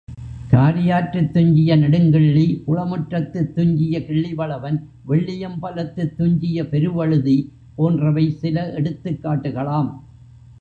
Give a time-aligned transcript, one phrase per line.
[0.51, 4.79] காரியாற்றுத் துஞ்சிய நெடுங்கிள்ளி, குளமுற்றத்துத் துஞ்சிய கிள்ளிவளவன்,
[5.05, 7.37] வெள்ளி யம்பலத்துத் துஞ்சிய பெருவழுதி
[7.75, 9.91] போன்றவை சில எடுத்துக் காட்டுகளாம்.